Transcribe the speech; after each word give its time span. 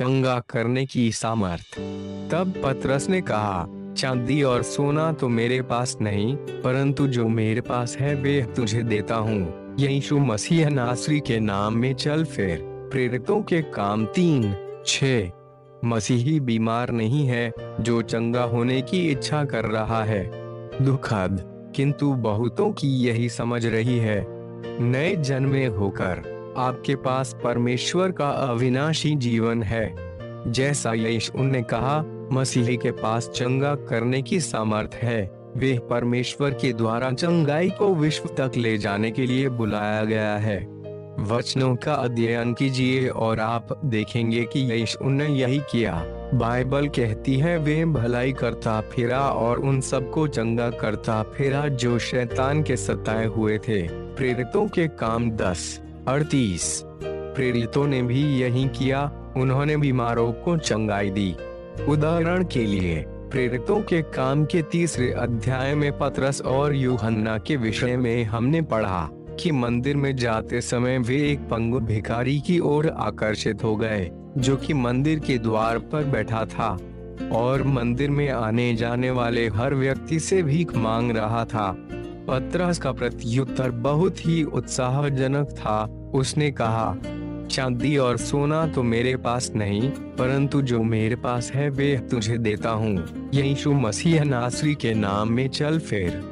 चंगा 0.00 0.42
करने 0.50 0.86
की 0.86 1.12
सामर्थ। 1.12 1.78
तब 2.32 2.54
पतरस 2.64 3.08
ने 3.08 3.20
कहा, 3.20 3.66
चांदी 3.96 4.42
और 4.42 4.62
सोना 4.62 5.12
तो 5.12 5.28
मेरे 5.28 5.62
पास 5.62 5.96
नहीं, 6.00 6.36
परंतु 6.36 7.06
जो 7.06 7.28
मेरे 7.28 7.60
पास 7.60 7.96
है, 7.96 8.14
वे 8.14 8.46
तुझे 8.56 8.82
देता 8.82 9.14
हूँ। 9.14 9.76
यीशु 9.78 10.18
मसीह 10.18 10.68
नासरी 10.68 11.20
के 11.20 11.40
नाम 11.40 11.74
में 11.74 11.94
चल 11.94 12.24
फिर। 12.24 12.60
प्रेरितों 12.62 13.42
के 13.42 13.62
काम 13.62 14.06
तीन, 14.06 14.56
छ। 14.86 15.04
मसीही 15.84 16.40
बीमार 16.40 16.90
नहीं 16.90 17.26
है, 17.26 17.52
जो 17.80 18.02
चंगा 18.02 18.42
होने 18.42 18.82
की 18.82 19.10
इच्छा 19.10 19.44
कर 19.44 19.64
रहा 19.64 20.04
है। 20.04 20.30
दुखद 20.84 21.44
किंतु 21.76 22.12
बहुतों 22.12 22.72
की 22.72 22.88
यही 22.88 23.28
समझ 23.28 23.66
रही 23.66 23.98
है। 23.98 24.26
नए 24.82 25.16
जन्मे 25.16 25.66
होकर 25.66 26.39
आपके 26.60 26.94
पास 26.94 27.36
परमेश्वर 27.44 28.10
का 28.10 28.28
अविनाशी 28.28 29.16
जीवन 29.16 29.62
है। 29.62 30.10
जैसा 30.52 30.92
यीशु 30.92 31.42
ने 31.42 31.62
कहा, 31.62 32.28
मसीही 32.32 32.76
के 32.76 32.90
पास 32.90 33.28
चंगा 33.28 33.74
करने 33.74 34.22
की 34.22 34.40
सामर्थ 34.40 34.90
है। 34.94 35.30
वे 35.56 35.78
परमेश्वर 35.78 36.50
के 36.50 36.72
द्वारा 36.72 37.10
चंगाई 37.10 37.70
को 37.70 37.94
विश्व 37.94 38.28
तक 38.28 38.52
ले 38.56 38.78
जाने 38.78 39.10
के 39.10 39.26
लिए 39.26 39.48
बुलाया 39.48 40.04
गया 40.04 40.36
है। 40.36 40.80
वचनों 41.18 41.76
का 41.76 41.94
अध्ययन 41.94 42.54
कीजिए 42.54 43.08
और 43.08 43.40
आप 43.40 43.80
देखेंगे 43.84 44.44
कि 44.44 44.60
यीशु 44.60 45.08
ने 45.08 45.26
यही 45.26 45.58
किया। 45.58 46.04
बाइबल 46.34 46.88
कहती 46.88 47.36
है, 47.36 47.58
वे 47.58 47.84
भलाई 47.84 48.32
करता 48.32 48.80
फिरा 48.80 49.20
और 49.20 49.58
उन 49.58 49.80
सबको 49.80 50.28
चंगा 50.28 50.70
करता 50.70 51.22
फिरा 51.22 51.68
जो 51.68 51.98
शैतान 51.98 52.62
के 52.62 52.76
सताए 52.76 53.26
हुए 53.26 53.58
थे। 53.58 53.88
प्रेरितों 53.88 54.68
के 54.68 54.88
काम 54.88 55.30
दस। 55.30 55.80
अड़तीस। 56.10 56.82
प्रेरितों 57.04 57.86
ने 57.86 58.02
भी 58.02 58.22
यही 58.38 58.68
किया, 58.68 59.32
उन्होंने 59.36 59.76
बीमारों 59.76 60.32
को 60.32 60.56
चंगाई 60.56 61.10
दी। 61.10 61.36
उदाहरण 61.88 62.44
के 62.44 62.66
लिए, 62.66 63.04
प्रेरितों 63.08 63.80
के 63.80 64.02
काम 64.02 64.44
के 64.44 64.62
तीसरे 64.62 65.12
अध्याय 65.12 65.74
में 65.74 65.98
पतरस 65.98 66.42
और 66.42 66.74
यूहन्ना 66.74 67.38
के 67.38 67.56
विषय 67.56 67.96
में 67.96 68.24
हमने 68.24 68.62
पढ़ा 68.62 69.08
कि 69.40 69.52
मंदिर 69.52 69.96
में 69.96 70.16
जाते 70.16 70.60
समय 70.60 70.98
वे 70.98 71.30
एक 71.32 71.38
पंगु 71.38 71.80
भिखारी 71.80 72.40
की 72.40 72.58
ओर 72.58 72.88
आकर्षित 72.88 73.64
हो 73.64 73.76
गए, 73.76 74.10
जो 74.38 74.56
कि 74.56 74.74
मंदिर 74.74 75.18
के 75.18 75.38
द्वार 75.38 75.78
पर 75.78 76.04
बैठा 76.04 76.44
था 76.44 76.78
और 77.32 77.62
मंदिर 77.62 78.10
में 78.10 78.28
आने 78.28 78.74
जाने 78.74 79.10
वाले 79.10 79.48
हर 79.48 79.74
व्यक्ति 79.74 80.20
से 80.20 80.42
भीख 80.42 80.76
मांग 80.76 81.10
रहा 81.10 81.44
था। 81.44 81.70
पतरस 82.28 82.78
का 82.78 82.92
प्रत्युत्तर 82.92 83.70
बहुत 83.70 84.26
ही 84.26 84.42
उत्साहजनक 84.44 85.48
था 85.50 85.99
उसने 86.14 86.50
कहा, 86.50 86.96
चांदी 87.50 87.96
और 87.96 88.16
सोना 88.16 88.66
तो 88.66 88.82
मेरे 88.82 89.16
पास 89.16 89.52
नहीं, 89.56 89.90
परंतु 89.90 90.62
जो 90.62 90.82
मेरे 90.82 91.16
पास 91.16 91.52
है, 91.52 91.70
वे 91.70 91.96
तुझे 92.10 92.38
देता 92.38 92.70
हूँ। 92.70 93.30
यीशु 93.34 93.72
मसीह 93.72 94.24
नासरी 94.24 94.74
के 94.74 94.94
नाम 94.94 95.32
में 95.32 95.48
चल 95.48 95.78
फिर। 95.78 96.22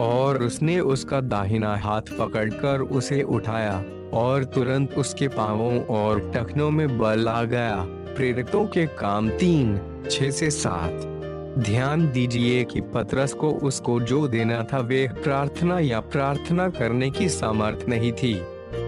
और 0.00 0.42
उसने 0.42 0.80
उसका 0.80 1.20
दाहिना 1.20 1.76
हाथ 1.76 2.02
पकड़कर 2.18 2.80
उसे 2.80 3.22
उठाया, 3.22 3.84
और 4.12 4.44
तुरंत 4.44 4.94
उसके 4.94 5.28
पावों 5.28 5.80
और 5.80 6.32
टखनों 6.36 6.70
में 6.70 6.98
बल 6.98 7.28
आ 7.28 7.44
गया। 7.44 7.76
प्रेरितों 7.88 8.66
के 8.66 8.86
काम 8.86 9.30
तीन, 9.30 9.80
छह 10.10 10.30
से 10.30 10.50
सात। 10.50 11.12
ध्यान 11.58 12.12
दीजिए 12.12 12.64
कि 12.64 12.80
पतरस 12.80 13.32
को 13.32 13.50
उसको 13.50 14.00
जो 14.00 14.28
देना 14.28 14.62
था, 14.62 14.78
वे 14.78 15.08
प्रार्थना 15.24 15.78
या 15.78 16.00
प्रार्थना 16.00 16.68
करने 16.68 17.10
की 17.10 17.28
सामर्थ 17.28 17.88
नहीं 17.88 18.12
थी। 18.12 18.42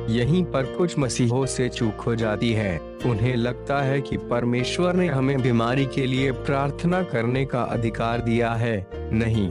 यहीं 0.09 0.45
पर 0.45 0.63
कुछ 0.63 0.99
मसीहों 0.99 1.47
से 1.47 1.69
चूक 1.69 2.01
हो 2.01 2.15
जाती 2.15 2.53
है। 2.53 2.79
उन्हें 3.07 3.37
लगता 3.37 3.83
है 3.83 4.01
कि 4.01 4.17
परमेश्वर 4.17 4.95
ने 4.95 5.07
हमें 5.07 5.43
बीमारी 5.43 5.87
के 5.87 6.07
लिए 6.07 6.33
प्रार्थना 6.33 7.03
करने 7.03 7.45
का 7.45 7.63
अधिकार 7.63 8.21
दिया 8.21 8.53
है। 8.53 8.87
नहीं, 8.95 9.49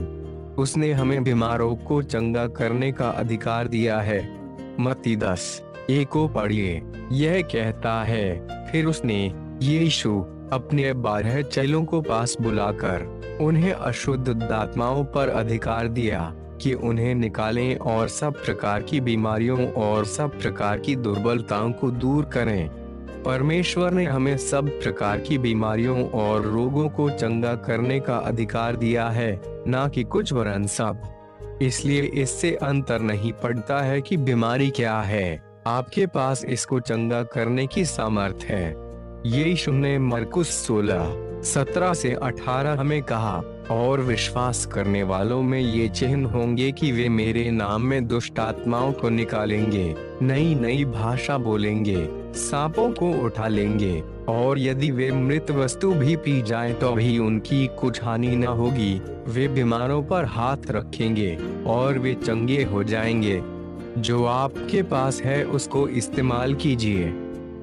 उसने 0.54 0.92
हमें 0.92 1.24
बीमारों 1.24 1.76
को 1.76 2.02
चंगा 2.02 2.46
करने 2.46 2.92
का 2.92 3.08
अधिकार 3.08 3.68
दिया 3.68 4.00
है। 4.00 4.38
मती 4.80 5.16
दस 5.16 5.62
एक 5.90 6.30
पढ़िए। 6.34 6.82
यह 7.12 7.42
कहता 7.42 8.04
है, 8.04 8.48
फिर 8.72 8.86
उसने 8.86 9.34
यीशु 9.62 10.24
अपने 10.52 10.92
बारह 10.92 11.42
चेलों 11.42 11.84
को 11.84 12.00
पास 12.00 12.36
बुलाकर 12.40 13.18
उन्हें 13.40 13.72
अशुद्ध 13.72 14.42
आत्माओं 14.42 15.04
पर 15.04 15.28
अधिकार 15.28 15.88
दिया। 15.88 16.34
कि 16.58 16.74
उन्हें 16.74 17.14
निकालें 17.14 17.76
और 17.76 18.08
सब 18.08 18.44
प्रकार 18.44 18.82
की 18.82 19.00
बीमारियों 19.00 19.72
और 19.72 20.04
सब 20.04 20.40
प्रकार 20.40 20.78
की 20.78 20.96
दुर्बलताओं 20.96 21.72
को 21.72 21.90
दूर 21.90 22.24
करें। 22.24 22.68
परमेश्वर 23.22 23.90
ने 23.90 24.04
हमें 24.04 24.36
सब 24.36 24.68
प्रकार 24.68 25.20
की 25.20 25.38
बीमारियों 25.38 26.10
और 26.10 26.42
रोगों 26.42 26.88
को 26.88 27.10
चंगा 27.10 27.54
करने 27.54 28.00
का 28.00 28.16
अधिकार 28.16 28.76
दिया 28.76 29.08
है, 29.08 29.40
न 29.46 29.90
कि 29.94 30.04
कुछ 30.04 30.32
वरन 30.32 30.66
सब। 30.66 31.02
इसलिए 31.62 32.02
इससे 32.02 32.54
अंतर 32.54 33.00
नहीं 33.00 33.32
पड़ता 33.32 33.80
है 33.80 34.00
कि 34.00 34.16
बीमारी 34.16 34.70
क्या 34.70 35.00
है। 35.00 35.42
आपके 35.66 36.06
पास 36.06 36.44
इसको 36.44 36.80
चंगा 36.80 37.22
करने 37.22 37.66
की 37.66 37.84
सामर्थ 37.84 38.44
है। 38.44 38.74
यीशु 39.26 39.72
ने 39.72 39.98
मरकुस 39.98 40.48
सोलह, 40.48 41.04
सत्रह 41.42 41.94
से 41.94 42.12
अठारह 42.12 42.80
हमें 42.80 43.02
कहा 43.02 43.42
और 43.70 44.00
विश्वास 44.00 44.66
करने 44.66 45.02
वालों 45.02 45.42
में 45.42 45.60
ये 45.60 45.88
चिन्ह 45.88 46.28
होंगे 46.28 46.72
कि 46.72 46.92
वे 46.92 47.08
मेरे 47.08 47.50
नाम 47.50 47.82
में 47.82 48.06
दुष्ट 48.06 48.38
आत्माओं 48.38 48.92
को 48.92 49.08
निकालेंगे, 49.08 49.94
नई 50.22 50.54
नई 50.54 50.84
भाषा 50.84 51.38
बोलेंगे, 51.38 52.08
सांपों 52.34 52.90
को 52.90 53.10
उठा 53.10 53.48
लेंगे, 53.48 54.02
और 54.28 54.58
यदि 54.58 54.90
वे 54.90 55.12
मृत 55.12 55.50
वस्तु 55.50 55.92
भी 55.92 56.16
पी 56.16 56.42
जाएँ 56.42 56.74
तो 56.74 56.92
भी 56.92 57.18
उनकी 57.18 57.66
कुछ 57.66 58.02
हानि 58.02 58.36
न 58.36 58.44
होगी, 58.44 59.02
वे 59.28 59.48
बीमारों 59.48 60.02
पर 60.02 60.24
हाथ 60.24 60.70
रखेंगे 60.70 61.38
और 61.66 61.98
वे 61.98 62.14
चंगे 62.14 62.64
हो 62.64 62.84
जाएँगे। 62.84 63.42
जो 63.98 64.24
आपके 64.24 64.82
पास 64.82 65.22
है 65.22 65.44
उसको 65.44 65.88
इस्तेमाल 65.88 66.54
कीजिए। 66.54 67.14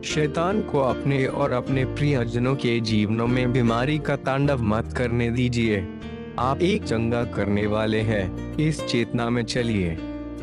शैतान 0.04 0.62
को 0.62 0.80
अपने 0.80 1.26
और 1.26 1.52
अपने 1.52 1.86
प्रियजनों 1.86 2.56
के 2.56 2.80
जीवनों 2.80 3.28
में 3.28 3.54
बीमारी 3.54 3.98
का 3.98 4.16
तांडव 4.16 4.62
मत 4.62 4.94
करने 4.94 5.30
दीजिए। 5.30 5.88
आप 6.40 6.62
एक 6.62 6.84
चंगा 6.84 7.24
करने 7.24 7.66
वाले 7.68 8.00
हैं। 8.00 8.58
इस 8.58 8.82
चेतना 8.86 9.30
में 9.30 9.44
चलिए। 9.44 9.98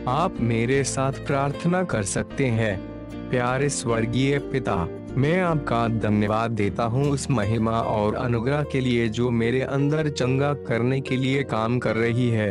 आप 0.09 0.35
मेरे 0.41 0.83
साथ 0.85 1.13
प्रार्थना 1.27 1.83
कर 1.85 2.03
सकते 2.03 2.47
हैं। 2.47 2.77
प्यारे 3.31 3.69
स्वर्गीय 3.69 4.39
पिता, 4.39 4.77
मैं 5.17 5.41
आपका 5.41 5.87
धन्यवाद 5.89 6.51
देता 6.51 6.85
हूँ 6.85 7.11
उस 7.11 7.31
महिमा 7.31 7.81
और 7.81 8.15
अनुग्रह 8.15 8.63
के 8.63 8.81
लिए 8.81 9.09
जो 9.09 9.31
मेरे 9.31 9.61
अंदर 9.61 10.09
चंगा 10.09 10.53
करने 10.69 11.01
के 11.01 11.17
लिए 11.17 11.43
काम 11.43 11.79
कर 11.79 11.97
रही 11.97 12.29
है। 12.29 12.51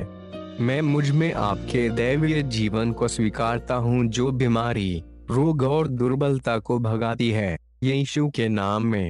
मैं 0.59 0.81
मुझमें 0.81 1.31
आपके 1.33 1.89
दैवीय 1.89 2.41
जीवन 2.43 2.91
को 2.91 3.07
स्वीकारता 3.07 3.75
हूँ 3.75 4.05
जो 4.05 4.31
बीमारी, 4.31 5.03
रोग 5.31 5.63
और 5.63 5.87
दुर्बलता 5.87 6.57
को 6.59 6.79
भगाती 6.79 7.31
है। 7.31 7.57
यीशु 7.83 8.27
के 8.29 8.47
नाम 8.49 8.83
में। 8.83 9.09